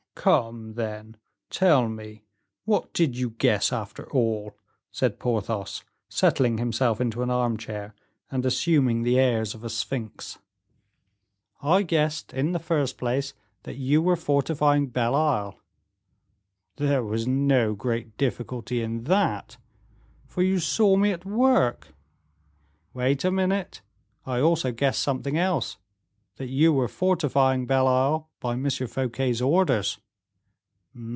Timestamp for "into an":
7.01-7.31